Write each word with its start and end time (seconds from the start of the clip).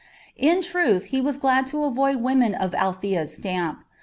In 0.39 0.63
truth, 0.63 1.09
he 1.13 1.21
was 1.21 1.37
glad 1.37 1.67
to 1.67 1.83
avoid 1.83 2.15
women 2.15 2.55
of 2.55 2.73
Althea's 2.73 3.37
stamp. 3.37 3.83